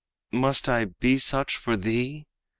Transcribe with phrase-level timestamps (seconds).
[0.31, 2.25] must I be such for thee?'